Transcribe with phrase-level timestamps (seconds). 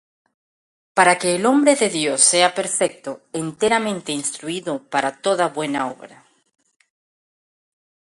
[0.95, 6.25] Para que el hombre de Dios sea perfecto, enteramente instruído para toda buena obra.